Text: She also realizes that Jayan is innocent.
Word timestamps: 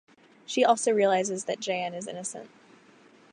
She 0.47 0.65
also 0.65 0.91
realizes 0.91 1.43
that 1.45 1.59
Jayan 1.59 1.93
is 1.93 2.07
innocent. 2.07 2.49